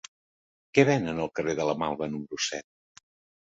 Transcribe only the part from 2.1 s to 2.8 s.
número set?